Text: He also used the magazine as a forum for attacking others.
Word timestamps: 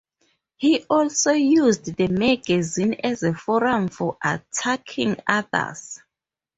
He 0.57 0.81
also 0.85 1.29
used 1.31 1.85
the 1.95 2.07
magazine 2.07 2.95
as 3.03 3.21
a 3.21 3.35
forum 3.35 3.87
for 3.89 4.17
attacking 4.23 5.17
others. 5.27 5.99